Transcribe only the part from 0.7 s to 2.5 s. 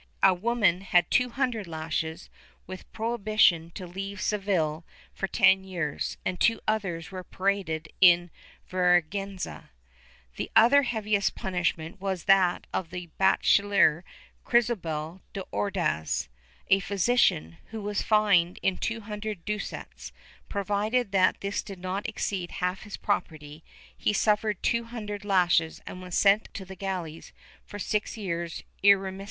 had two hundred lashes,